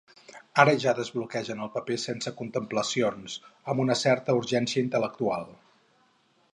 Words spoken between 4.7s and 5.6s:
intel·lectual.